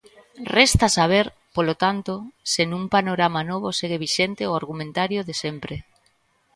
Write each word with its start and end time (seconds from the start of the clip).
Resta 0.57 0.87
saber, 0.97 1.25
polo 1.55 1.73
tanto, 1.83 2.13
se 2.53 2.63
nun 2.69 2.83
panorama 2.95 3.41
novo 3.51 3.69
segue 3.79 4.01
vixente 4.05 4.43
o 4.51 4.57
argumentario 4.61 5.19
de 5.27 5.35
sempre. 5.43 5.75